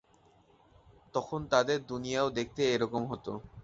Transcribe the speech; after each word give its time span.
তখন 1.13 1.39
তাদের 1.53 1.77
দুনিয়াও 1.91 2.27
দেখতে 2.37 2.61
এরকম 2.75 3.01
হতো। 3.11 3.31